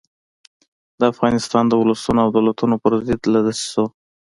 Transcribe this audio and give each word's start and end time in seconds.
د 0.99 1.01
افغانستان 1.13 1.63
د 1.67 1.73
اولسونو 1.79 2.19
او 2.23 2.29
دولتونو 2.35 2.75
پر 2.83 2.93
ضد 3.07 3.21
له 3.33 3.39
دسیسو. 3.47 3.85